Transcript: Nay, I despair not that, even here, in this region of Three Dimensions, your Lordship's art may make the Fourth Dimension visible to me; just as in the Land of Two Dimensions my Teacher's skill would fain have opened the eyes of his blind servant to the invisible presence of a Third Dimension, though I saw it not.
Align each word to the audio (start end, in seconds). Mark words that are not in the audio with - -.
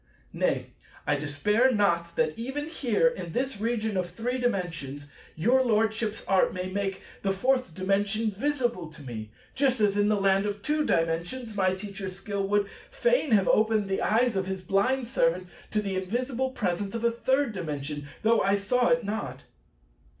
Nay, 0.33 0.71
I 1.05 1.15
despair 1.15 1.71
not 1.71 2.15
that, 2.15 2.33
even 2.35 2.65
here, 2.67 3.07
in 3.07 3.33
this 3.33 3.59
region 3.61 3.95
of 3.97 4.09
Three 4.09 4.39
Dimensions, 4.39 5.05
your 5.35 5.61
Lordship's 5.63 6.25
art 6.25 6.55
may 6.55 6.71
make 6.71 7.03
the 7.21 7.31
Fourth 7.31 7.75
Dimension 7.75 8.31
visible 8.31 8.87
to 8.87 9.03
me; 9.03 9.29
just 9.53 9.79
as 9.79 9.95
in 9.97 10.09
the 10.09 10.19
Land 10.19 10.47
of 10.47 10.63
Two 10.63 10.87
Dimensions 10.87 11.55
my 11.55 11.75
Teacher's 11.75 12.15
skill 12.15 12.47
would 12.47 12.67
fain 12.89 13.29
have 13.33 13.47
opened 13.47 13.87
the 13.89 14.01
eyes 14.01 14.35
of 14.35 14.47
his 14.47 14.63
blind 14.63 15.07
servant 15.07 15.45
to 15.69 15.83
the 15.83 15.95
invisible 15.95 16.49
presence 16.49 16.95
of 16.95 17.03
a 17.03 17.11
Third 17.11 17.53
Dimension, 17.53 18.07
though 18.23 18.41
I 18.41 18.55
saw 18.55 18.87
it 18.87 19.03
not. 19.03 19.41